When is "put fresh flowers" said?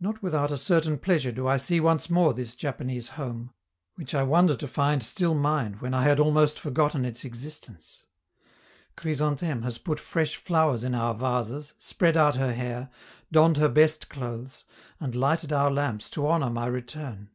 9.78-10.82